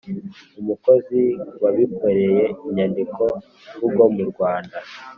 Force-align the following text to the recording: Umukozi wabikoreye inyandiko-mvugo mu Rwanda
Umukozi 0.61 1.21
wabikoreye 1.61 2.43
inyandiko-mvugo 2.67 4.03
mu 4.15 4.23
Rwanda 4.31 4.77